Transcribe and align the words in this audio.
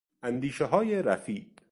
اندیشههای 0.23 1.01
رفیع 1.01 1.51